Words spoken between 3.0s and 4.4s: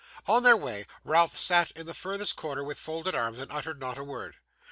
arms, and uttered not a word.